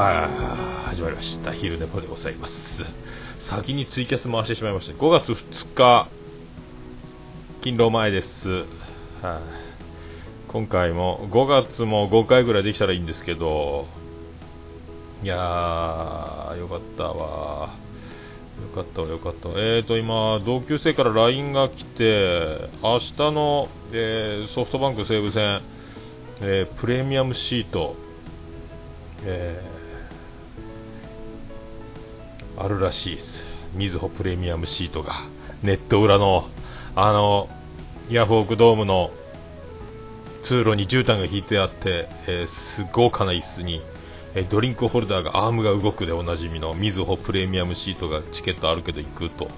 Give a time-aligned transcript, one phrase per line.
[0.00, 0.30] は
[0.84, 1.50] い始まりました。
[1.50, 2.84] 昼寝ぽでございます。
[3.36, 6.06] 先にツイキャス回してしまいました5月2日
[7.62, 8.48] 勤労前です。
[8.48, 8.64] はい。
[10.46, 13.88] 今回も5月も5回ぐらいできたらいいんですけど
[15.24, 17.70] いやーよかったわ。
[18.62, 25.60] よかったわよかったえーと今同級生から LINE が来て明日の、えーソフトバンク西武戦、
[26.40, 27.96] えープレミアムシート
[29.24, 29.60] え
[32.58, 33.16] あるらしい。
[33.16, 33.44] です
[33.74, 35.12] みずほプレミアムシートが
[35.62, 36.48] ネット裏の
[36.96, 37.48] あの
[38.10, 39.10] ヤフオクドームの
[40.42, 43.82] 通路に絨毯が引いてあって、えーす豪華な椅子に、
[44.34, 49.50] えードリンクホルダーがアームが動くでおなじみのみずほプレミアムシートがチケットあるけど行くと,、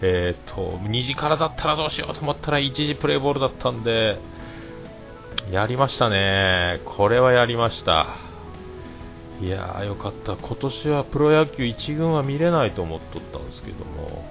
[0.00, 4.18] えー、と2時からだったらどうしようと思ったら1時プレーボールだったんで
[5.50, 6.80] やりましたね。
[6.84, 8.29] これはやりました。
[9.40, 10.36] いやーよかった。
[10.36, 14.28] 今年はプロ野球1軍は見れないと思っとったんですけども、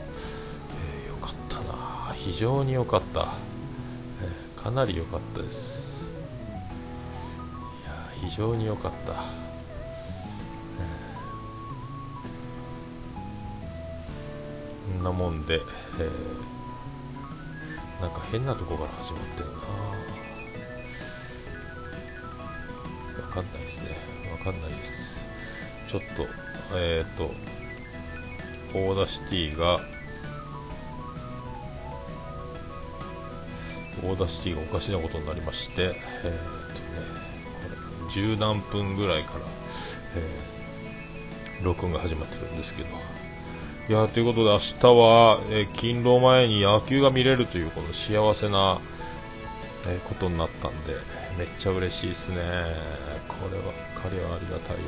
[1.03, 2.13] えーよかったな。
[2.15, 3.33] 非常によかった、
[4.21, 6.07] えーかなり良かったです。
[7.83, 7.93] いや
[8.30, 16.09] 非常に良かった、えーこんなもんで、えー
[18.02, 19.53] なんか変なとこから始まってるな
[23.23, 23.97] わかんないですね。
[24.43, 25.19] かんないです。
[25.87, 26.27] ちょっと
[26.77, 27.31] えっ、ー、と
[28.73, 29.81] Audacity が
[34.03, 35.99] Audacity がおかしなことになりまして、えーとね、
[37.63, 39.39] これ十何分ぐらいから、
[40.15, 40.59] えー
[41.61, 42.89] 録音が始まってるんですけど、
[43.89, 48.79] いやということで明日は、えー勤労前に野球が見れるというこの幸せな、
[49.85, 50.93] えーことになったんで、
[51.39, 52.35] めっちゃ嬉しいですね。
[53.29, 54.81] こればっかりはありがたいわ。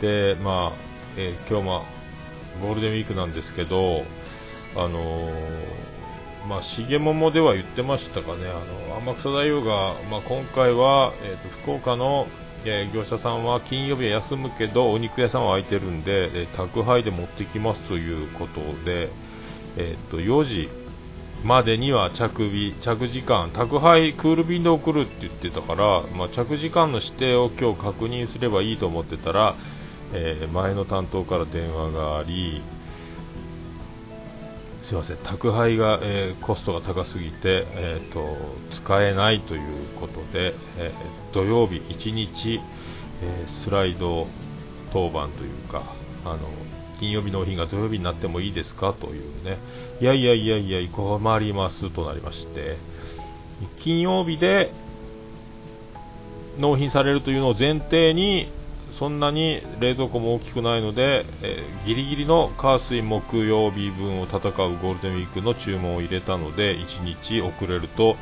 [0.00, 0.76] えーで、まあ、
[1.16, 1.82] えー今日ま、
[2.60, 4.04] ゴールデンウィークなんですけど、
[4.76, 5.32] あのー
[6.46, 12.26] まあ、重桃では言ってましたかね、あの天草大王が、まあ、今回は、えー、と福岡の、
[12.66, 19.08] え業者さんは金曜日は休むけど、お肉屋さんは空いてるんで、え宅配で持ってきますということで、
[19.78, 20.81] えー、と4時
[21.44, 29.56] までには着日、着時間、宅配クール便で送るって言ってたから、まあ、着時間の指定を今日確認すればいいと思ってたら、
[30.12, 32.62] えー前の担当から電話があり、
[34.82, 38.36] すいません宅配が、えーコストが高すぎて、えー、と
[38.70, 39.62] 使えないという
[40.00, 42.60] ことで、えー土曜日1日、
[43.22, 44.28] えースライド
[44.92, 45.82] 当番というか
[46.24, 46.38] あの
[47.02, 48.92] 金曜日納品が土曜日になってもいいですか？
[48.92, 49.58] というね。
[50.00, 52.76] いやいやいやいや困りますとなりまして。
[53.78, 54.70] 金曜日で
[56.60, 58.46] 納品されるというのを前提に
[58.96, 68.16] そんなに冷蔵庫も大きくないので、えーギリギリの火水木曜日分を戦うゴールデンウィークの注文を入れたので1日遅れると,、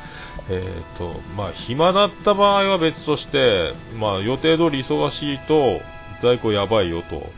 [0.49, 5.81] えーとまあ、暇だった場合は別として、まあ、予定通り忙しいと
[6.23, 7.29] 在庫やばいよと。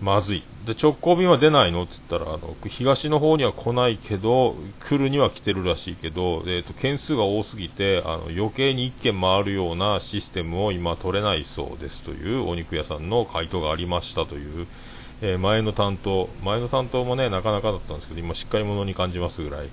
[0.00, 0.42] まずい。
[0.66, 1.84] で直行便は出ないの？
[1.84, 12.02] って言ったらあの東の方には来ないけど来るには来てるらしいけど、えー、と件数が多すぎてあの余計に1件回るようなシステムを今取れないそうです。
[12.02, 14.66] というお肉屋さんの回答がありましたという、
[15.22, 19.68] えー前の担当前の担当もねなかなかだったんですけど今しっかり者に感じますぐらい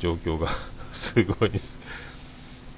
[0.00, 0.48] 状況が
[0.92, 1.78] すごいです。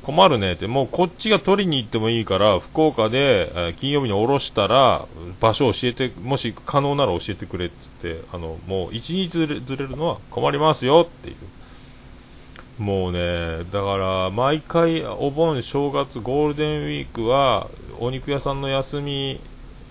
[0.03, 5.07] 困るねって、もうこっちが取りに行ってもいいから、福岡で、えー金曜日に降ろしたら、
[5.41, 12.83] 場所を教えて、もし可能なら教えてくれって言って、あの、もう一日ずれずれるのは困りますよっていう。
[12.83, 17.69] もうね、だから、毎回、お盆、正月、ゴールデンウィークは、
[18.01, 19.41] お肉屋さんの休み、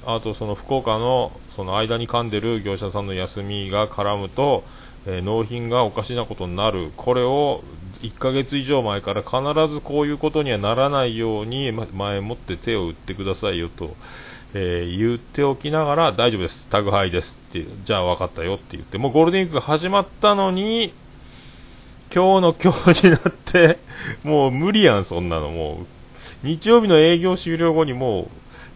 [0.06, 4.64] あとその福岡の、その間に噛んでる業者さんの休みが絡むと、
[5.06, 6.91] えー納品がおかしなことになる。
[6.97, 7.64] これを、
[8.02, 13.96] 1ヶ月以上前から必ずこういうことにはならないように、前もって手を打ってくださいよと、
[14.53, 20.94] えー言っておきながら、大丈夫です、宅配ですって、じゃあ分かったよって言って、もうゴールデンウィークが始まったのに、
[22.14, 23.78] 今日の今日になって、
[24.24, 25.86] もう無理やん、そんなの、も
[26.44, 28.28] う、日曜日の営業終了後にもう、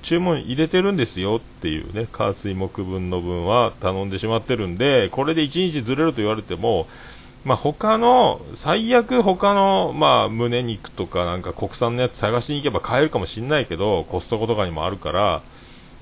[0.04, 6.88] 注文入れてるんですよっていうね、火水木分の分は頼んでしまってるんで、これで1日ずれると言われても、
[7.46, 15.44] まあ、他の、最悪他の、まあ、胸肉とかなんか国産のやつ探しに行けば買えるかもしんないけど、コストコとかにもあるから、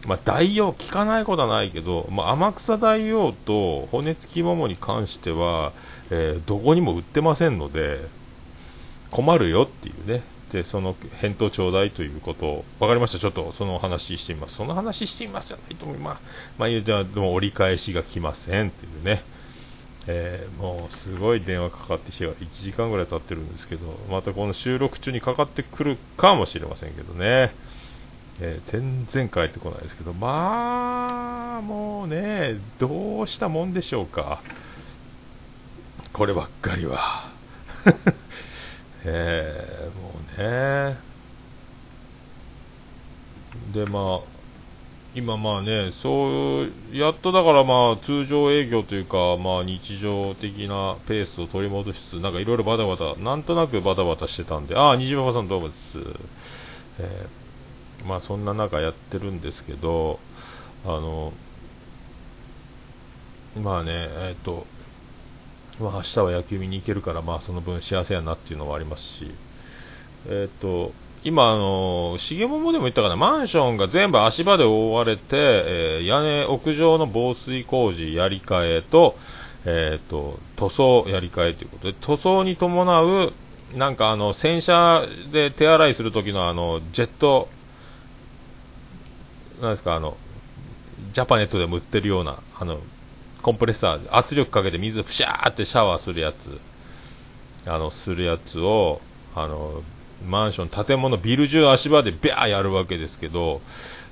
[0.08, 5.74] まあ、代用効かないことはないけど、まあ、天草大王と骨付き桃に関しては、
[6.10, 8.00] えーどこにも売ってませんので、
[9.12, 10.24] 困るよっていうね。
[10.54, 13.20] で、その返答ちょうだいということを、分かりました。
[13.20, 14.56] ちょっとその話してみます。
[14.56, 16.22] その話してみますじゃないと思います。
[16.58, 19.33] まあ、じゃあ、でも折り返しが来ませんっていうね。
[20.08, 27.54] えー、もうすごい電話かかってきて1時間ぐらい経ってるんですけど、またこの収録中にかかってくるかもしれませんけどね。
[28.42, 34.42] えー、全然帰ってこないですけど、まあ、もうね、どうしたもんでしょうか。
[36.12, 37.30] こればっかりは。
[39.06, 40.98] えー、もうね。
[43.74, 44.33] で、まあ、
[45.16, 56.00] 今まあね、そう、やっとだからまあ通常営業というか、まあ日常的なペースを取り戻しつつ、なんかいろいろバタバタ、なんとなくバタバタしてたんで、ああ、虹パパさんどうもです。
[57.00, 57.44] えー
[58.06, 60.20] まあそんな中やってるんですけど、
[60.86, 61.34] あの、
[63.62, 64.66] まあね、えっ、ー、と、
[65.80, 69.32] まあ明日は野球見に行けるから、まあその分幸せやなっていうのもありますし、
[70.28, 70.92] えっ、ー、と、
[71.24, 79.18] 今、あの、重桃でも言ったかな、マンションが全部足場で覆われて、えー、屋根、屋上の防水工事やり替えと、
[79.66, 83.34] えっ、ー、と、塗装やり替えということで、塗装に伴う、
[83.76, 87.48] なんかあの、洗車で手洗いするときのあの、ジェット
[89.62, 90.18] なんですか、あの、
[91.14, 92.80] ジャパネットでも売ってるような、あの、
[93.42, 96.60] コンプレッサー、圧力かけて水ふしゃーってシャワーするやつ、
[97.66, 99.00] あの、するやつを、
[99.36, 99.82] あの、
[100.28, 103.62] マンション、建物、ビル中足場でビャーやるわけですけど、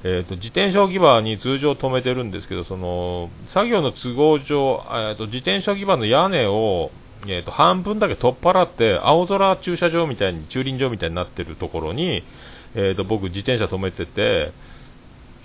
[0.04, 6.92] えーと、自転車置き場に通常止めてるんですけど、その作業の都合上、えーと、自転車置き場の屋根を、
[7.28, 12.24] えーと、半分だけ取っ払って、青空駐車場みたいに、駐輪場みたいになってるところに、
[12.74, 14.52] えーと僕、自転車止めてて、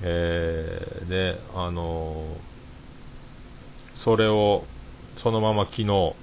[0.03, 4.65] えー、で、あのー、それを、
[5.17, 6.15] そのまま昨日、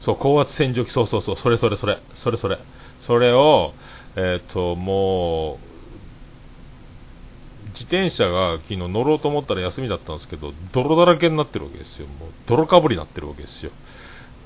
[0.00, 2.73] そう、高圧洗浄機、そうそうそう、それそれそれ、それそれ、それ。
[3.06, 3.74] それを、
[4.16, 5.58] えっ、と、もう、
[7.68, 12.06] 自転車が昨日乗ろうと思ったら休みだったんですけど、泥だらけになってるわけですよ。
[12.06, 13.72] もう、泥かぶりになってるわけですよ。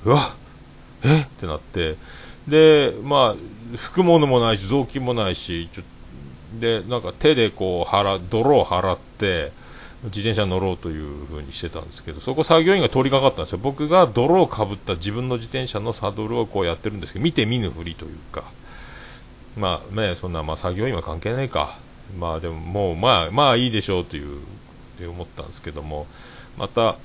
[0.05, 0.35] うわ
[1.03, 1.21] え？
[1.21, 1.95] ってなって、
[2.47, 3.35] で、まあ、
[3.75, 5.83] 拭くものもないし、雑巾もないし、ちょ、
[6.59, 9.51] で、なんか手でこう払、泥を払って、
[10.05, 13.59] 自転車乗ろうという風にしてたんですけど、そこ作業員が通りかかったんですよ。
[13.61, 18.45] 僕が泥をかぶった自分の自転車のサドルをこうやってるんですけど、見て見ぬふりというか、
[19.57, 21.77] まあね、そんな、まあ作業員は関係ないか。
[22.17, 24.41] まあでももう、まあ、まあいいでしょうという、っ
[24.97, 26.07] て思ったんですけども、
[26.57, 26.97] また、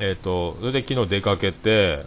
[0.00, 2.04] えっ、ー、と、それで昨日出かけて、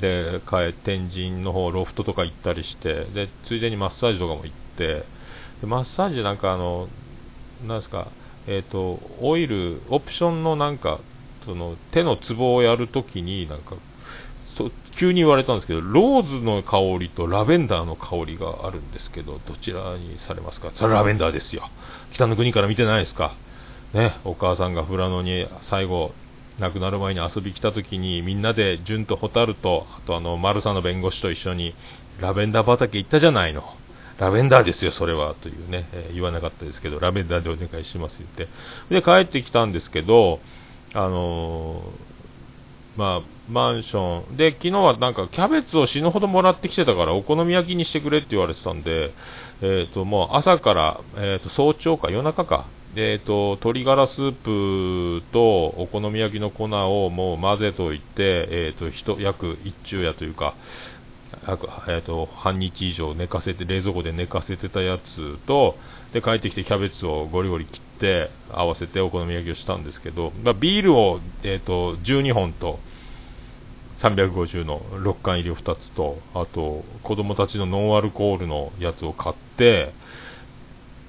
[0.00, 5.04] で、帰、天神の方、ロフトとか行ったりして、で、ついでにマッサージとかも行って、
[5.60, 6.88] でマッサージなんかあの、
[7.66, 8.08] なんですか、
[8.48, 10.98] えっ、ー、と、オイル、オプションのなんか、
[11.44, 13.76] その手のツボをやるときに、なんか、
[14.92, 20.72] 急に言われたんですけど、ローズの香りとラベンダーの香りがあるんですけど、どちらにされますか？
[20.74, 21.70] それラベンダーですよ。
[22.10, 23.34] 北の国から見てないですか？
[23.94, 26.12] ね、お母さんが富良野に最後、
[26.58, 31.74] 亡くなる前に遊び来た時に、みんなで純と蛍と、あとあの、丸さんの弁護士と一緒に、
[32.20, 33.76] ラベンダー畑行ったじゃないの。
[34.18, 38.48] ラベンダーですよ、それは、というね、えー、言わなかったですけど、ラベンダーでお願いします言って。
[38.90, 40.40] で、帰ってきたんですけど、
[40.92, 44.36] あのー、まあ、マンション。
[44.36, 49.12] で、昨日はなんかキャベツを死ぬほどもらってきてたから、お好み焼きにしてくれって言われてたんで、
[49.62, 60.54] えっ、ー、と、もう朝から、えっ、と、早朝か夜中か、えっ、と、鶏ガラスープとお好み焼きの粉をもう混ぜといて、えっ、と、ひと、約一昼夜というか、
[61.32, 65.76] えーと、半日以上寝かせて冷蔵庫で寝かせてたやつと
[66.12, 72.78] で帰ってきてキャベツをゴリゴリ切って合わせてお好み焼きをしたんですけど、まあ、ビールを、えーと、12本と
[73.98, 79.92] 350の6缶入りを2つとあと子供たちのノンアルコールのやつを買って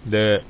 [0.06, 0.44] で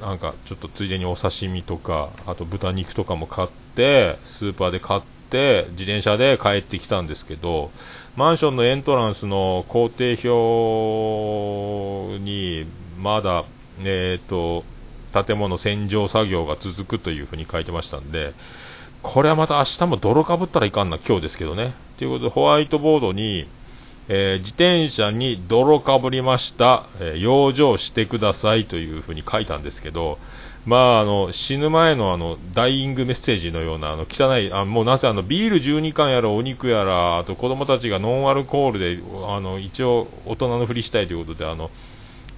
[0.00, 5.11] なんかちょっとついでにお刺身とかあと豚肉とかも買ってスーパーで買って
[5.70, 7.70] 自転車で帰ってきたんですけど
[8.16, 12.66] マンションのエントランスの工程表に
[12.98, 13.44] まだ、
[13.80, 14.64] えーと、
[15.24, 18.34] 建物洗浄作業が続くというふうに書いてましたんで、
[19.02, 21.72] これはまた明日も泥かぶったらいかんな、今日ですけどね。
[21.98, 23.48] ということで、ホワイトボードに、
[24.08, 30.18] えー、自転車に泥かぶりました、えー、養生してくださいというふうに書いたんですけど、
[30.64, 41.70] まあ、あの、死ぬ前のあの、ダイイングメッセージのような、あの、汚い、あもうなぜあの、ビール12缶やら、お肉やら、あと子供たちがノンアルコールで、あの、一応、大人のふりしたいということで、あの、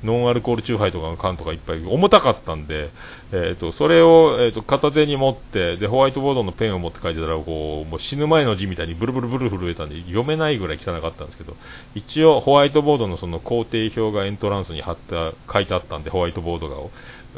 [0.04, 2.90] ノンアルコールチューハイとかの缶とかいっぱい重たかったんで、
[3.33, 11.57] えーと、それを、えーと、片手に持ってでホワイトボードのペンを持って書いてたらこうもう死ぬ前の字みたいにブルブルブル震えたんで読めないぐらい汚かったんですけど
[11.95, 16.76] 一応ホワイトボードのその工程表がエントランスに貼った書いてあったんでホワイトボードが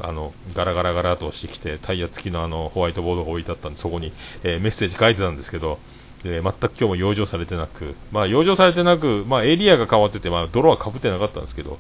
[0.03, 4.13] あのガラガラガラとしてきてタイヤ付きのあのホワイトボードが置いてあったんでそこに、
[4.43, 5.79] えー、メッセージ書いてたんですけど
[6.25, 11.79] えー、全く今日も養生されてなく、まあ、養生されてなく、まあ、エリアが変わってて、まあ、泥はかぶってなかったんですけど、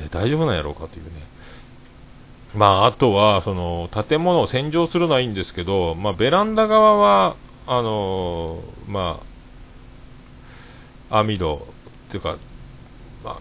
[0.00, 1.10] えー、大丈夫なんやろうかというね。
[2.54, 9.20] まあ、あとは、その、建物を洗浄するのはいいんですけど、まあ、ベランダ側は、あの、ま
[11.10, 11.66] あ、網戸、
[12.08, 12.36] っていうか、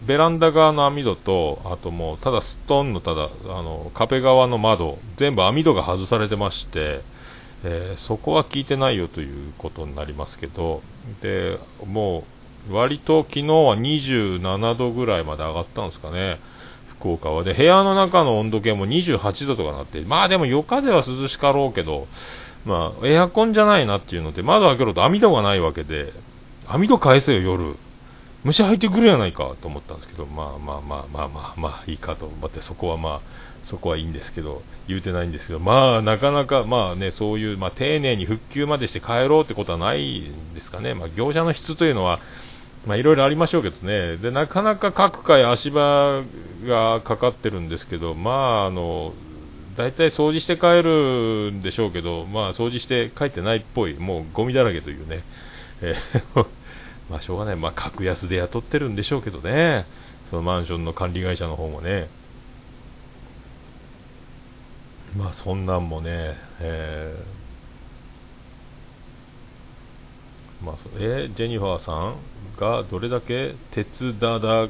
[0.01, 7.01] ベランダ側の網戸と、あともう、ただストーンの、ただ、あの、壁側の窓、全部網戸が外されてまして、
[7.65, 10.81] えー、そこは聞いてないよということになりますけど、
[11.21, 12.23] で、も
[12.69, 16.39] う、割と昨日は27度ぐらいまで上がったんですかね、
[16.97, 17.43] 福岡は。
[17.43, 22.07] で、部屋の中の温度計も28度とかなって、まあでも夜風は涼しかろうけど、
[22.65, 26.13] まあ、エアコンじゃないなっていうので、窓開けろと網戸がないわけで、
[26.67, 27.75] 網戸返せよ、夜。
[28.43, 33.21] 虫入ってくるやないかと思ったんですけど、まあまあまあまあまあまあいいかと思って、そこはまあ、
[33.63, 40.93] そこはいいんですけど、言うてないんですけど、まあ、なかなか、まあね、そういう、まあ、丁寧に復旧までして帰ろうってことはないんですかね。
[40.93, 42.19] まあ、業者の質というのは、
[42.85, 44.17] まあ、いろいろありましょうけどね。
[44.17, 46.23] で、なかなか各回足場
[46.65, 49.13] がかかってるんですけど、まあ、あの、
[49.77, 55.23] 大体掃除して帰るんでしょうけど、まあ、掃除して帰ってないっぽい、もうゴミだらけというね。
[55.81, 56.45] えー
[57.09, 57.55] まあ、しょうがない。
[57.55, 59.85] まあ、格安で雇ってるんでしょうけどね。
[60.29, 62.07] そのマンションの管理会社の方もね。
[65.15, 72.15] まあそんなんもね、えー、まあ、えー、ジェニファーさん
[72.59, 74.67] がどれだけ手伝だ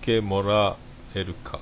[0.00, 0.76] けもら
[1.14, 1.58] えるか。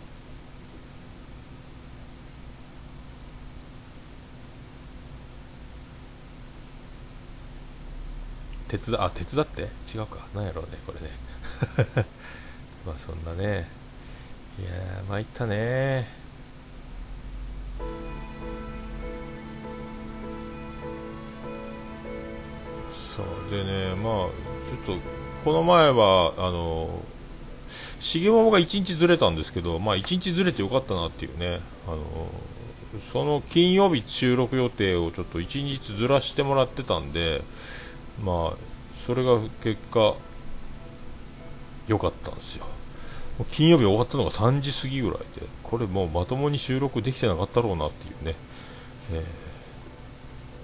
[8.70, 9.62] 手伝あ手伝って？
[9.92, 10.18] 違うか。
[10.32, 11.10] なんやろうねこれね。
[12.86, 13.68] まあそんなね。
[14.60, 16.08] いやー参ったね。
[23.16, 24.12] そうでねまあ
[24.84, 25.02] ちょっと
[25.44, 27.02] この前はあの
[27.98, 31.60] 重桃が1日ずれたんですけどまあ1日ずれてよかったなっていうね。
[31.88, 31.98] あの
[33.12, 37.42] その金曜日収録予定をちょっと1日ずらしてもらってたんで
[38.22, 38.70] まあ
[39.06, 40.14] それが結果
[41.86, 42.66] 良かったんですよ。
[43.50, 48.34] 金曜日終わったのが3時過ぎぐらいでこれもうまともに収録できてなかったろうなっていうね、
[49.12, 49.24] え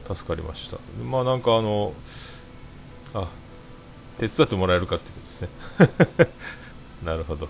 [0.04, 0.78] ー、助かりました。
[1.02, 1.94] まあなんかあの
[3.14, 3.28] あ
[4.18, 5.20] 手伝ってもらえるかってこ
[5.78, 6.30] とですね。
[7.04, 7.48] なるほど。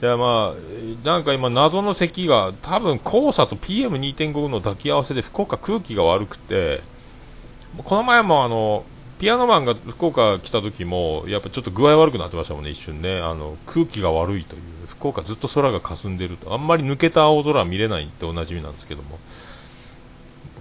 [0.00, 6.82] じゃあまあなんか今謎の咳が多分黄砂と PM2.5 の抱き合わせで福岡空気が悪くて
[7.78, 8.84] この前もあの
[9.18, 13.18] ピアノマンが福岡来た時もやっぱちょっと具合悪くなってましたもんね一瞬ね。
[13.20, 14.62] あの空気が悪いという。
[14.88, 16.52] 福岡ずっと空が霞んでると。
[16.52, 19.18] あんまり抜けた青空見れないっておなじみなんですけども。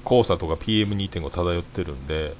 [0.05, 2.33] 黄砂とか PM2.5 漂ってるんで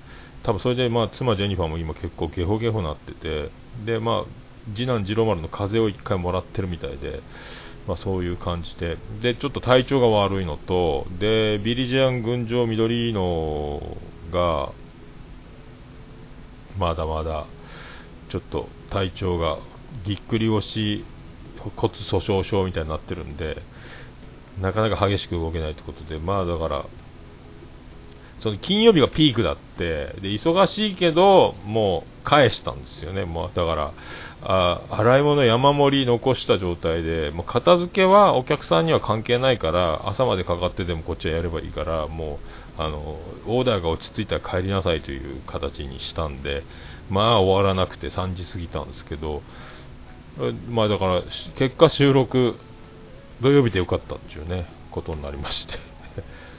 [0.44, 3.50] 多分それでまあ妻ジェニファーも今結構ゲホゲホなってて。
[3.86, 4.40] でまあ
[4.76, 7.22] 次男次郎丸の風邪を1回もらってるみたいで、
[7.88, 8.98] まあ、そういう感じで。
[9.22, 13.98] でちょっと体調が悪いのとでビリジアン群青緑の
[14.32, 14.72] が
[16.78, 17.46] まだまだ
[18.30, 19.58] ちょっと体調が
[20.06, 21.04] ぎっくり腰
[21.76, 23.62] 骨粗しょう症みたいになってるんで
[24.62, 26.86] なかなか激しく動けないということでまあだから
[28.40, 33.26] その金曜日がピークだってで忙しいけどもう返したんですよね。
[33.26, 33.92] もうだから
[34.42, 46.64] あ洗い物山盛り残した状態でもう片付けはお客さんには関係ないから朝までかかってでもこっちはやればいいからもうあのオーダーが落ち着いたら帰りなさいという形にしたんで
[47.10, 49.42] まあ終わらなくて3時過ぎたんですけど
[50.70, 51.22] まあだから
[51.58, 52.58] 結果収録
[53.42, 55.78] 土曜日でよかったっていうねことになりまして。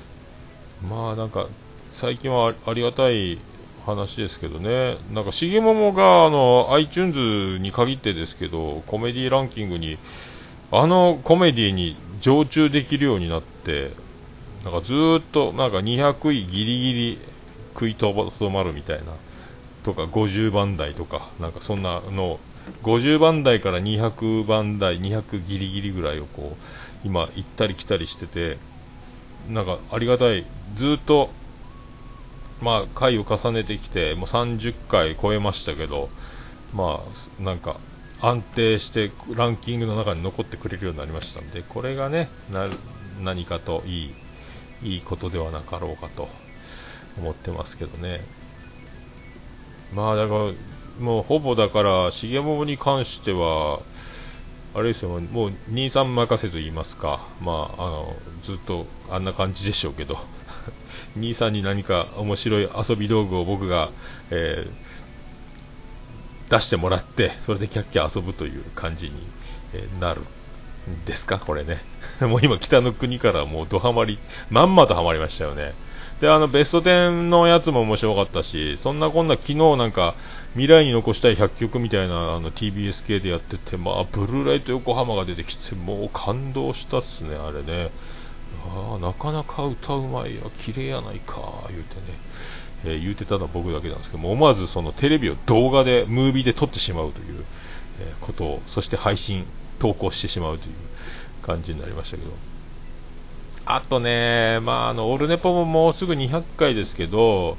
[0.88, 1.46] まあなんか
[1.92, 3.38] 最近はありがたい
[3.84, 9.98] 話ですけどね、なんか、重桃があの iTunes に限ってですけど、コメディランキングに、
[10.70, 13.90] あのコメディに常駐できるようになって、
[14.64, 17.18] なんかずっとなんか200位ギリギリ
[17.74, 19.12] 食いとどまるみたいな、
[19.84, 22.38] とか50番台とか、なんかそんなの、
[22.82, 28.58] 50番台から200番台、200ギリギリぐらいをこう、今行ったり来たりしてて、
[29.48, 30.44] なんかありがたい、
[30.76, 31.30] ずっと
[32.62, 36.10] まあ、回を重ねてきて、もう30回超えましたけど、
[36.74, 37.00] ま
[37.40, 37.80] あ、なんか、
[38.20, 42.68] 安定してランキングの中に残ってくれるようになりましたんで、これがね、な
[43.22, 44.14] 何かといい、
[44.82, 46.28] いいことではなかろうかと
[47.18, 48.22] 思ってますけどね。
[49.94, 50.40] まあだから、
[51.00, 53.80] もうほぼだから、重桃に関しては、
[54.74, 60.18] あれですよ、もう23任せと言いますか、まあ、あのずっとあんな感じでしょうけど、
[61.16, 63.90] 兄さんに何か面白い遊び道具を僕が、
[64.30, 69.14] えー、出してもらって、それでキャッキャ遊ぶという感じに、
[70.00, 70.22] なる。
[71.06, 71.82] ですか、これね。
[72.20, 74.18] もう今、北の国からもうドハマり、
[74.50, 75.74] まんまとハマりましたよね。
[76.20, 80.14] で、あの、ベスト10のやつも面白かったし、そんなこんな昨日なんか、
[80.52, 87.90] 未来に残したい100曲みたいなあの TBS 系でやってて、まあ、ブルーライト横浜が出てきて、もう感動したっすね、あれね。
[88.66, 92.18] ああなかなか歌うまいや、綺麗やないか、言うてね、
[92.84, 97.44] えー、言うてたのは僕だけなんですけども、思わずそのテレビを動画で、ムービーで撮ってしまうという、
[98.00, 99.46] えー、ことを、そして配信、
[99.80, 100.74] 投稿してしまうという
[101.42, 102.30] 感じになりましたけど。
[103.64, 107.56] あとね、まあ、あの、オルネポももうすぐ200回ですけど、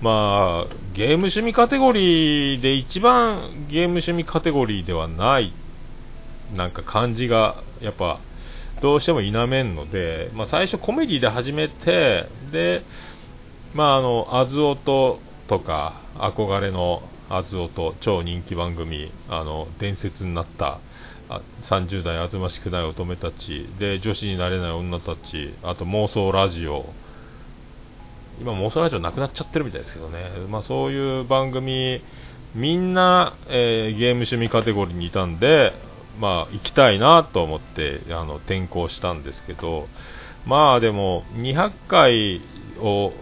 [0.00, 5.52] まあ、ゲーム趣味カテゴリーで一番ゲーム趣味カテゴリーではない、
[6.54, 8.18] なんか感じが、やっぱ、
[8.80, 12.82] どうしても否めんので、まあ、最初コメディで始めて、で、
[13.74, 20.78] まあ、あの、アズオトとか、憧れのアズオト、超人気番組、あの、伝説になった、
[21.62, 23.68] 30代あずましくない乙女たち。
[23.78, 25.54] で女子になれない女たち。
[25.62, 26.86] あと妄想ラジオ。
[28.40, 32.00] 今妄想ラジオなくなっちゃってるみたいですけどね、まあ、そういう番組
[32.54, 35.74] みんな、えー、ゲーム趣味カテゴリーにいたんで、
[36.18, 39.88] まあ、行きたいなと思ってあの転校したんですけど。
[40.46, 42.40] まあでも200回
[42.78, 43.12] を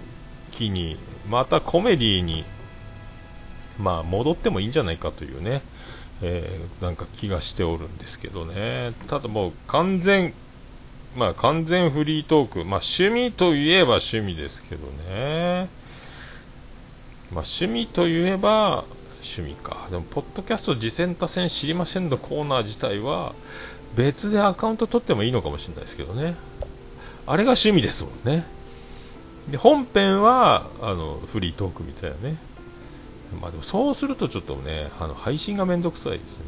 [0.52, 0.98] 機に
[1.28, 2.44] またコメディに
[3.78, 5.62] まあ戻ってもいいんじゃないかというね。
[6.22, 8.92] えー、なんか気がしておるんですけどね。
[9.08, 10.34] ただもう完全、
[11.16, 12.58] まあ完全フリートーク。
[12.64, 15.68] まあ趣味といえば趣味ですけどね。
[17.32, 18.84] まあ趣味といえば
[19.22, 19.88] 趣味か。
[19.90, 23.34] でも、ポッドキャスト次戦多戦知りませんのコーナー自体は
[23.96, 26.34] 別でアカウント取ってもいいのかもしれないですけどね。
[27.26, 28.44] あれが趣味ですもんね。
[29.50, 32.36] で、本編は、あの、フリートークみたいなね。
[33.40, 36.44] まあでもそうするとちょっとね、あの配信がめんどくさいですね。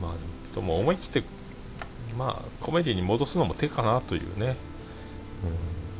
[0.00, 1.28] まあでも思い切って、
[2.16, 4.56] まあコメディに戻すのも手かなというね。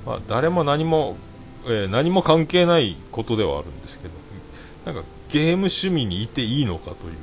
[0.07, 1.17] うん、まあ誰も何も、
[1.65, 4.15] えー、何も関係ないことではあるんですけど、
[4.87, 7.19] なんかゲーム趣味にいていいのかというね。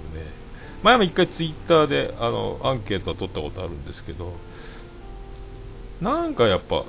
[0.83, 4.33] 前も一回ツイッターであのアンケートは取ったことあるんですけど、
[6.01, 6.83] なんかやっぱ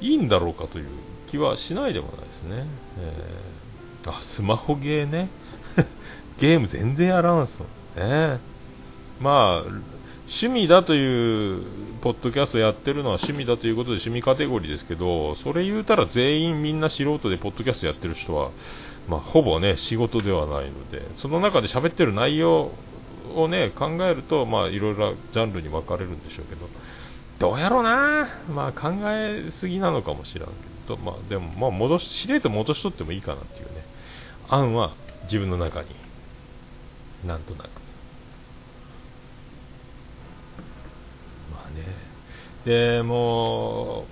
[0.00, 0.88] いいんだろうかという
[1.26, 2.66] 気はしないでもないですね。
[2.98, 3.53] えー
[4.06, 5.28] あ、スマホゲーね。
[6.38, 7.60] ゲーム全然やらんす
[7.96, 8.04] の。
[8.04, 8.38] ね。
[9.20, 9.70] まあ、
[10.26, 11.62] 趣味だという、
[12.00, 18.50] ポッドキャストやってるのは趣味だということで趣味カテゴリーですけど、それ言うたら全員みんな素人でポッドキャストやってる人は、
[19.08, 22.72] まあ、ほぼね、仕事ではないので、その中で喋ってる内容
[23.34, 26.68] をね、考えると、まあ、いろいろジャンルに分かれるんでしょうけど、
[27.38, 30.52] どうやろうなまあ、考えすぎなのかもしれんけ
[30.88, 33.93] ど、まあ、でも、まあ、戻し、しれいと戻しとってもいいかなっていうね。
[34.48, 34.92] 案は
[35.24, 35.88] 自分の中に
[37.26, 37.68] なんとなく。
[41.52, 41.84] まあね。
[42.64, 44.04] でもう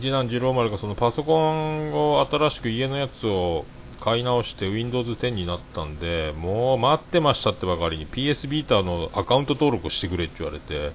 [0.00, 3.64] 次男次郎丸がそのパソコンを新しく家のやつを
[4.00, 10.92] 買い直して Windows 10になったんでもう待ってましたってばかりに PS ビーターのアカウント登録してくれって言われて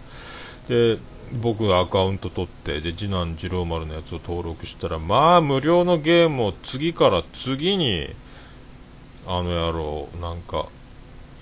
[0.68, 1.00] で
[1.42, 8.10] 僕がアカウント取ってで次男次郎丸のやつを登録したらまあ無料のゲームを次から次に
[9.32, 10.68] あの野郎、なんか、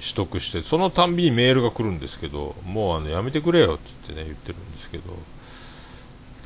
[0.02, 5.17] 取得して、そのたんびにメールが来るんですけど、もうあのやめてくれよってね、言ってるんですけど、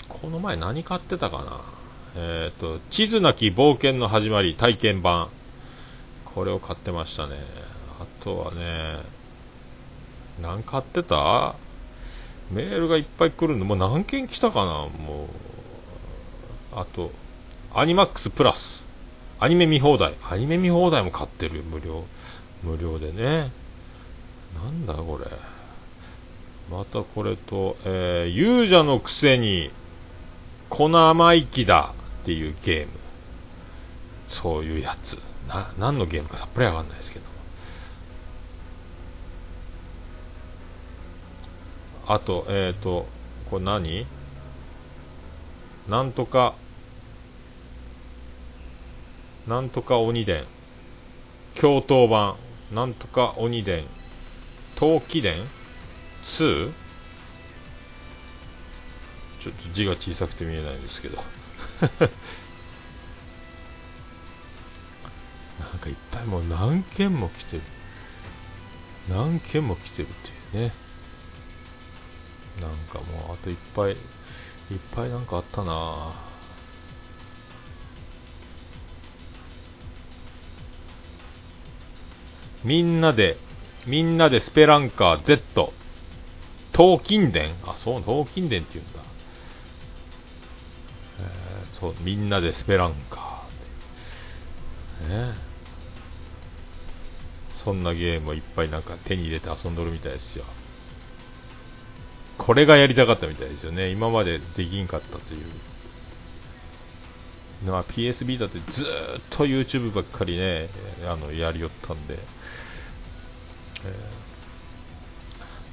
[0.08, 1.62] この前何買ってたかな？
[2.16, 5.30] えっ、ー、と、地図なき冒険の始まり体験版。
[6.26, 7.38] これを買ってましたね。
[8.00, 9.00] あとはね、
[10.42, 11.56] 何買ってた？
[12.52, 14.72] メールがいっぱい来るんで、もう何件来たかな？
[15.04, 15.28] も
[16.76, 16.80] う。
[16.80, 17.12] あと、
[17.74, 18.81] アニマックスプラス。
[19.42, 20.14] アニメ見放題。
[20.30, 22.06] アニメ見放題も買ってるよ、無料。
[22.62, 23.52] 無料でね。
[24.54, 25.26] なんだこれ。
[26.70, 29.72] またこれと、えー、勇者のくせに、
[30.70, 32.92] 粉甘い木だっていうゲーム。
[34.30, 35.18] そういうやつ。
[35.48, 37.26] な、何のゲームかさっぱりわかんないですけど。
[42.08, 43.08] あと、えっ、ー、と、
[43.50, 44.06] これ何？
[45.90, 46.54] なんとか、
[49.48, 50.44] なんとか鬼伝。
[51.56, 52.36] 共闘版。
[52.72, 53.86] なんとか鬼伝。
[54.76, 55.48] 陶器伝
[56.24, 56.72] 2?
[59.42, 61.18] ちょっと字が小さくて見えないんですけど
[65.60, 67.64] なんかいっぱいもう何件も来てる
[69.08, 70.12] 何件も来てるっ
[70.52, 70.74] ていうね
[72.60, 73.98] なんかもうあといっぱいいっ
[74.96, 76.31] ぱいなんかあったなぁ
[82.64, 83.38] みんなで
[83.88, 85.74] みんなでスペランカー Z
[86.76, 89.00] 東金伝あそう東金伝って言うんだ。
[91.22, 91.24] え
[91.80, 95.10] そうみんなでスペランカー。
[95.10, 95.34] ね
[97.56, 100.46] そんなゲームをいっぱいなんか手に入れて遊んどるみたいですよ。
[102.38, 103.90] これがやりたかったみたいですよね。
[103.90, 105.46] 今までできんかったという。
[107.66, 108.86] まあ、PSB だってずっ
[109.30, 110.68] と YouTube ばっかりね
[111.08, 112.18] あのやりよったんで、え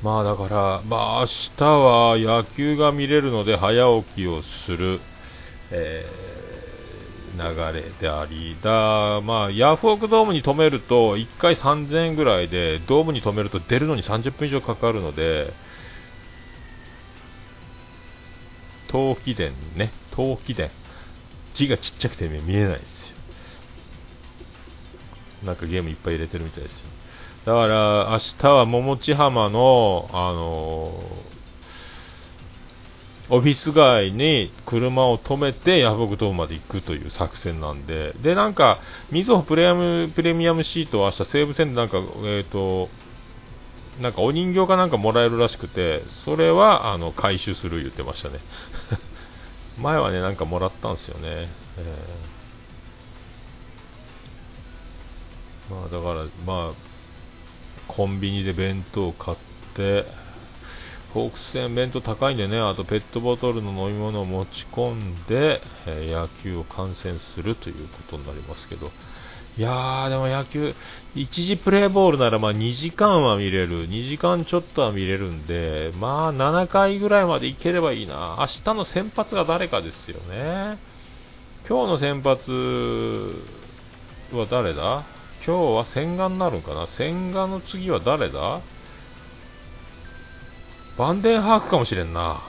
[0.03, 5.01] ー、まあだからまあ明日は野球が見れるので早起きをする
[5.70, 15.53] えー、流れであり、だ、まあ、ヤフオクドームに止めると、1回3000円ぐらいで、ドームに止めると出るのに30分以上かかるので、
[18.88, 20.70] 陶器伝ね、陶器伝。
[21.55, 23.17] 字がちっちゃくて見えないですよ。
[25.45, 26.87] なんかゲームいっぱい入れてるみたいですよ。
[27.47, 31.29] だから、明日は桃地浜の、あのー
[33.31, 38.81] オフィス街に車を止めてヤフオクドームまで行くという作戦なんで、で、なんか、
[39.11, 42.89] みずほプレミアムプレミアムシートは明日西武線でなんか、えっ、ー、と、
[44.01, 48.39] なんかお人形かなんかもらえるらしくて、それは、あの、回収する言ってましたね。
[49.81, 51.49] 前はね、なんかもらったんですよね。
[51.79, 56.88] えー、まあ、だから、まあ、
[57.87, 59.37] コンビニで弁当を買っ
[59.75, 60.07] て、
[61.14, 68.91] ホークス戦弁当高いんでね、あとペットボトルの飲み物を持ち込んで、えー、野球を観戦するということになりますけど、
[69.59, 70.73] いやー、でも野球、
[71.16, 78.37] 一時プレーボールならまあ2時間は見れる、2時間ちょっとは見れるんで、まあ7回ぐらいまでいければいいな。
[78.38, 80.79] 明日の先発が誰かですよね。
[81.68, 83.35] 今日の先発
[84.33, 85.03] は誰だ？
[85.44, 88.61] 今日は千賀になるんかな千賀の次は誰だ？
[90.97, 92.40] バンデンハークかもしれんな。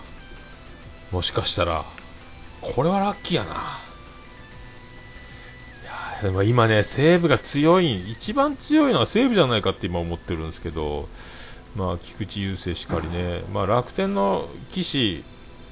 [1.10, 1.86] もしかしたら。
[2.62, 3.80] これはラッキーやな。
[6.22, 11.08] でも今ね、西武が強い、一番強いのは西武じゃないかって今思ってるんですけど、
[11.76, 15.24] まあ、菊池雄星しかりね、まあ、楽天の騎士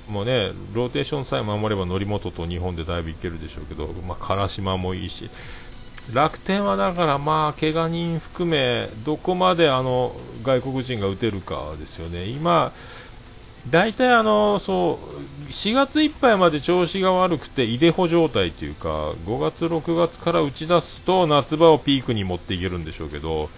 [0.07, 5.29] もね、ローテーションさえ守れば則本と日本でだいぶいけるでしょうけど、まあ、唐島もいいし、
[6.13, 12.71] 楽天はだからまあ怪我人含めどこまであの外国人が打てるかですよね、今、
[13.69, 14.99] 大体あのそ
[15.45, 23.49] う4月いっぱいまで調子が悪くていでほ状態というか5月、6月から打ち出すと夏場をピークに持っていけるんでしょうけど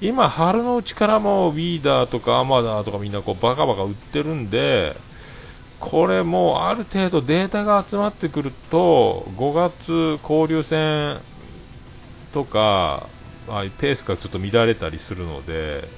[0.00, 4.96] 今、春のうちからもウィーダーとかアマダーとかみんなこうバカバカ売ってるんで
[5.78, 11.20] これもうある程度データが集まってくると5月交流戦
[12.32, 13.08] とか、
[13.48, 15.88] あペースがちょっと乱れたりするので、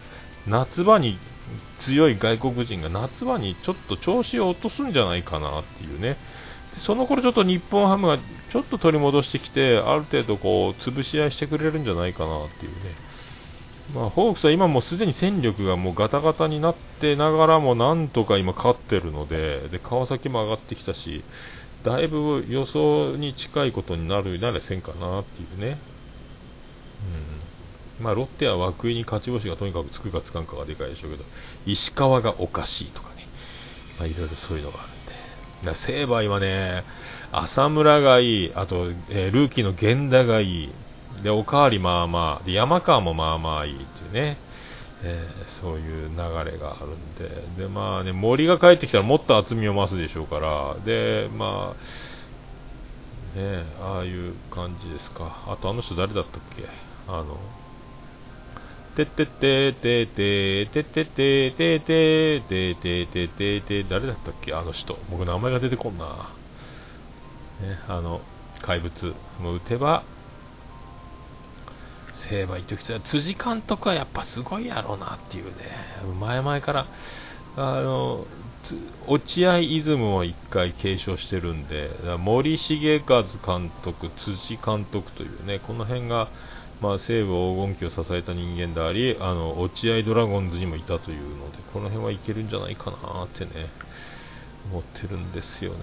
[0.46, 1.18] 夏場に
[1.78, 6.16] 強い外国人が夏場にちょっと調子を落とすんじゃないかなっていうね。
[6.74, 8.18] その頃ちょっと日本ハムが
[8.50, 12.94] ちょっと取り戻してきて、ある程度こう、潰し合いしてくれるんじゃないかなっていうね。
[13.94, 21.24] まあ、ホークスは今もうすでに戦力がもうガタガタになってながらもなんとか今勝ってるので、で、川崎も上がってきたし、
[21.84, 25.78] だいぶ予想に近いことになるならせんかなっていうね。
[27.32, 27.37] うん
[28.00, 31.24] まあ、ロッテは涌井に勝ち星がとにかくつくかつかんかがでかいでしょうけど
[31.66, 33.26] 石川がおかしいとかね、
[33.98, 35.68] まあ、いろいろそういうのがあるんで。
[35.70, 36.84] だ西武はね
[37.32, 38.52] 浅村がいい。
[38.54, 40.70] あと、えー、ルーキーの源田がいい。
[41.22, 42.46] でおかわりまあまあ。
[42.46, 44.36] で山川もまあまあいいっていうね、
[45.02, 47.62] えー、そういう流れがあるんで。
[47.64, 50.76] で、まあね、森が帰ってきたらもっと厚みを増すでしょうから。
[50.84, 55.42] で、まあね、ああいう感じですか。
[55.48, 56.64] あとあの人誰だったっけ？
[57.08, 57.36] あの、
[58.98, 64.98] てってっててててててててててててて誰だったっけあの人。
[65.10, 66.06] 僕名前が出てこんな。
[67.60, 68.20] ね、あの、
[68.60, 69.14] 怪物。
[69.40, 70.02] もう打てば、
[72.14, 75.52] 成敗とき辻監督はやっぱすごいやろうなっていうね。
[76.18, 76.86] 前々から、
[77.56, 78.26] あの、
[79.06, 86.28] 落合イズムを1回継承してるんで、森重和監督、辻監督というね、この辺が、
[86.80, 93.50] まあ、西武黄金期を支えた人間でありあの落合ドラゴンズにもいたというのでこの辺はいけるんじゃないかなってね
[94.70, 95.78] 思ってるんですよね、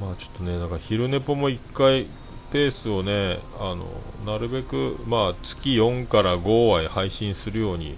[0.00, 2.06] うん、まあちょっとねだか昼寝ぽも1回
[2.52, 3.86] ペースをねあの
[4.26, 7.96] なるべく、まあ、月4から5話配信するように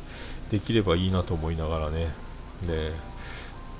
[0.50, 2.14] できればいいなと思いながらね。
[2.64, 2.92] で、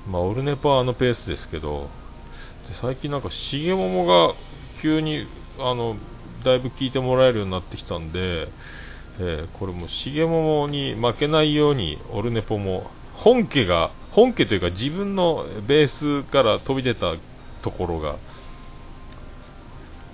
[0.09, 1.89] まあ、オルネポはあのペースですけど
[2.67, 4.35] で最近なんか重桃が
[4.85, 5.25] 急に
[5.57, 5.95] あの
[6.43, 8.47] だいぶ聞いてもらえるようになってきたんで、
[9.19, 17.15] えー、これも重桃に負けないようにオルネポも本家が本家というか自分のベースから飛び出た
[17.63, 18.17] ところが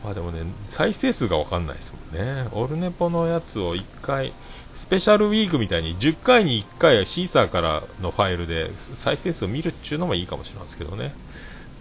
[0.05, 2.49] まあでもね再生数が分かんないですもんね。
[2.53, 4.31] オルネポのやつを1回
[4.73, 11.13] スペシャルウィークみたいに10回に1回シーサーからのファイルで再生数を見るっていうのもいいかもしれないですけどね、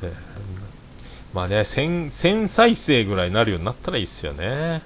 [0.02, 0.12] えー、
[1.32, 4.82] まあね1000、再生ぐらいになるようになったらいいっすよね。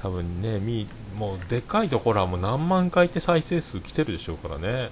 [0.00, 4.90] 多分ねみもうでかいところはもう何万回って再生数来てるでしょうからね。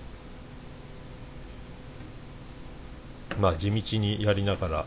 [3.41, 4.87] まあ地道にやりながら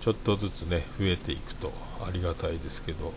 [0.00, 1.72] ちょっとずつね増えていくと
[2.06, 3.12] ありがたいですけど。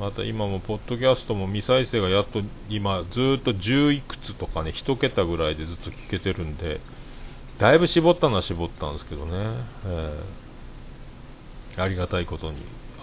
[0.00, 6.80] また今もポッドキャストも未再生がやっと今ずっと10いくつとかね1桁ぐらいでずっと聞けてるんで
[7.58, 9.32] だいぶ絞ったのは絞ったんですけどね、
[9.86, 12.58] えー、ありがたいことに。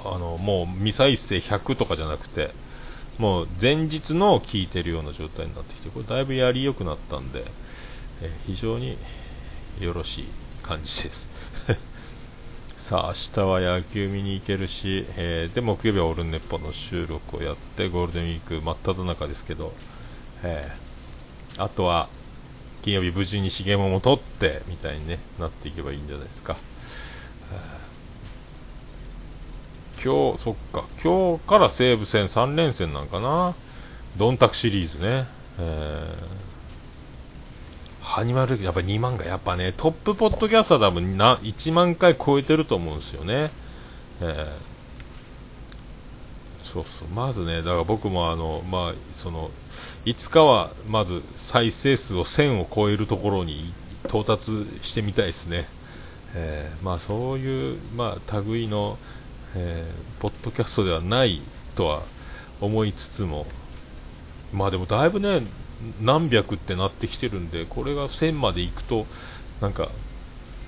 [0.06, 2.52] あのもう未再生100とかじゃなくて
[3.18, 7.46] もう前日の聞いてるような状態になってきてこれだいぶやりよくなったんで
[8.22, 8.98] え非常に
[9.80, 10.26] よろしい
[10.62, 11.30] 感じです。
[12.78, 19.74] さあ明日は野球見に行けるし、えー、で木曜日はオルネッポの収録をやってゴールデンウィーク真っ只中ですけど、
[20.44, 22.10] えー、あとは
[22.84, 26.58] 金曜日無事に重桃も取ってみたいに、ね、なっていけばいいんじゃないですか、
[30.04, 30.84] 今日そっか。
[31.02, 33.56] 今日から西武戦3連戦なんかな。
[34.17, 35.26] ドンタクシリーズね、
[35.58, 36.43] えー。
[38.15, 43.50] アニマルやっぱ2万がやっぱねトップポッドキャスター多分な1万回超えてると思うんですよね、
[44.22, 44.48] えー、
[46.62, 47.08] そうそう。
[47.08, 49.50] まずねだから僕もあのまあその
[50.06, 53.74] いつかはまず再生数を1000を超えるところに
[54.06, 55.66] 到達してみたいですね、
[56.36, 58.98] えー、まあそういうまあ類の、
[59.56, 61.42] えー、ポッドキャストではない
[61.76, 62.04] とは
[62.60, 63.46] 思いつつも
[64.52, 65.44] まあでもだいぶね
[66.02, 69.06] 何百ってなってきてるんで、これが1000までいくと、
[69.62, 69.89] なんか、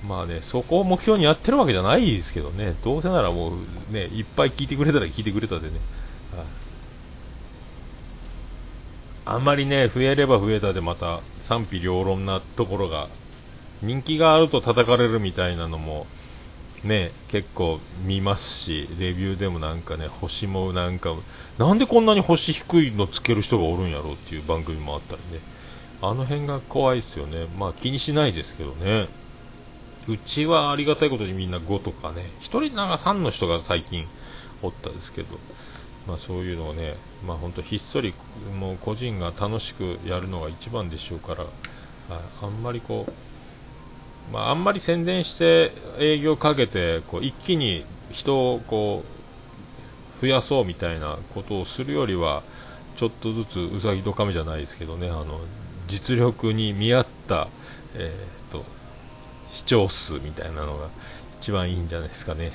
[0.06, 3.52] まあね、そこを目標にやってるわけじゃないですけどね、どうせならも
[3.90, 5.78] うね、いっぱい聞いてくれたら聞いてくれたでね、
[9.28, 13.08] あんまりね、増えれば増えたでまた賛否両論なところが、
[13.82, 16.06] 人気があると叩かれるみたいなのも、
[16.84, 21.12] ね、結構見ますし、レビューでもなんかね、星もなんか、
[21.58, 25.40] なんでこんなに星低いのつける人がおるんやろうっていう番組もあったりね、
[26.00, 27.46] あの辺が怖いですよね。
[27.58, 29.08] まあ気にしないですけどね。
[30.06, 34.06] うちはありがたいことにみんな5とかね、1人なんか3の人が最近
[34.62, 35.36] おったですけど、
[36.06, 38.14] まあそういうのをね、まあ本当ひっそり、
[38.58, 41.46] もう個人が楽しくやるのが一番でしょうから、
[42.42, 49.04] あんまりこう、まあ、あんまり宣伝して営業かけてこう一気に人をこ
[50.18, 52.42] う増やそうみたいなことをするよりは
[52.96, 55.40] ちょっとずつうさぎと亀じゃないですけどねあの
[55.86, 57.48] 実力に見合った、
[57.94, 58.64] えーと、
[59.52, 60.88] 視聴数みたいなのが
[61.40, 62.52] 一番いいんじゃないですかね。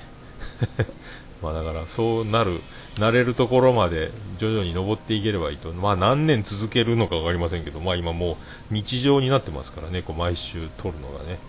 [1.42, 2.62] まあだからそうなる、
[3.00, 8.38] なれるところまで徐々に登っていければいいと、まあ何年続けるのか分かりませんけど、まあ今も
[8.72, 11.40] う日常になってますからね、こう毎週撮るのがね。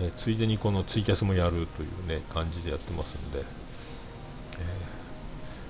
[0.00, 3.42] えついでにこのツイキャスもやるというね感じでやってますんで、え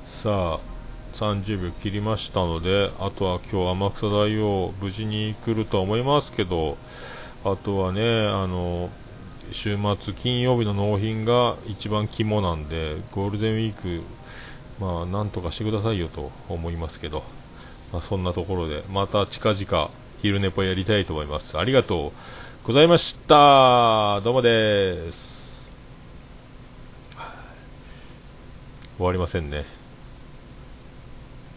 [0.07, 0.61] ー、さあ
[1.15, 6.77] 30秒切りましたのであとは今日天草大王無事に来るとは思いますけど
[7.45, 8.91] あとはねあの
[9.53, 14.03] 週末金曜日の納品が一番肝なんでゴールデンウィーク
[14.81, 17.23] まあなんとかしてくださいよと思いますけど、
[17.93, 19.91] まあ、そんなところでまた近々
[20.23, 22.13] 昼寝ぽやりたいと思いますありがとう
[22.67, 24.21] ございました。
[24.23, 25.69] どうもです。
[28.97, 29.65] 終わりませんね。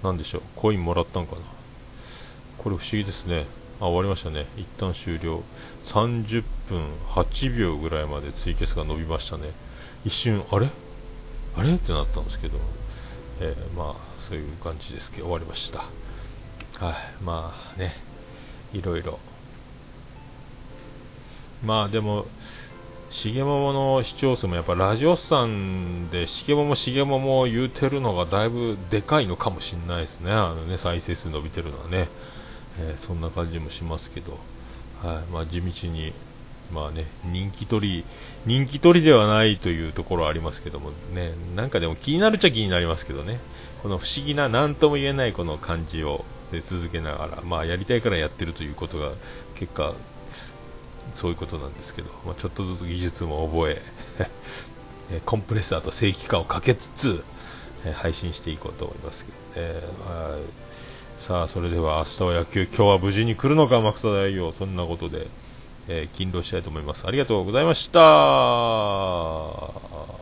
[0.04, 0.42] 何でしょう。
[0.56, 1.42] コインもらったんかな。
[2.60, 3.48] これ不思議ですね。
[3.80, 4.46] あ、終わりましたね。
[4.56, 5.42] 一旦終了。
[5.90, 9.50] 30分8秒ぐらいまでツイキャスが伸びましたね。
[10.06, 10.70] 一瞬、あれ？
[11.58, 11.74] あれ？
[11.74, 12.58] ってなったんですけど、
[13.42, 15.80] えー、まあ、そういう感じですけど、終わりました。
[16.86, 17.96] はい、まあね、
[18.72, 19.20] いろいろ。
[21.66, 22.26] まあでも
[23.10, 32.08] しげももの視聴数もやっぱラジオさんでしげももしげもも言うてるのがだいぶでかいのかもしれないですね、あのね再生数伸びてるのはね、
[32.80, 34.38] えー、そんな感じもしますけど、
[35.04, 35.32] はい。
[35.32, 36.14] まあ、地道に、
[36.72, 38.06] まあね、人気取り、
[38.46, 43.40] 人気取りではないというところはありますけどもね、なんかでも気になるっちゃ気になりますけどね、
[43.82, 46.26] この不思議な、何とも言えないこの感じを
[46.66, 49.12] 続けながら、まあ、やりたいからやってるということが
[49.56, 49.94] 結果
[51.16, 57.24] そういうことなんですけど、まあ、ちょっとずつ技術も覚え コンプレッサーと正規化をかけつつ、
[57.96, 60.42] 配信していこうと思いますけど、えー、はい。
[61.20, 64.54] さあそれでは明日は野球今日は無事に来るのかマクサ大王。
[64.54, 65.28] そんなことで、
[65.90, 67.06] えー、勤労したいと思います。
[67.06, 70.19] ありがとうございました。